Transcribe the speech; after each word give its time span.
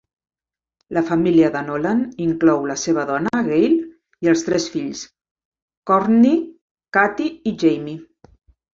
La 0.97 1.03
família 1.09 1.51
de 1.55 1.61
Nolan 1.67 2.01
inclou 2.25 2.65
la 2.71 2.79
seva 2.85 3.05
dona, 3.11 3.35
Gail, 3.51 3.77
i 4.27 4.33
els 4.35 4.47
tres 4.51 4.69
fills, 4.79 5.07
Courtney, 5.93 6.45
Katie 7.01 7.33
i 7.55 7.59
Jamie. 7.69 8.01